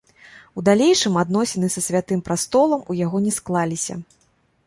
[0.59, 3.99] У далейшым адносіны са святым прастолам у яго не склаліся.